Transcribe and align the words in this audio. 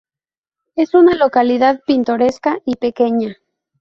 Es 0.75 0.95
una 0.95 1.13
localidad 1.13 1.81
pintoresca 1.85 2.57
y 2.65 2.77
pequeña. 2.77 3.37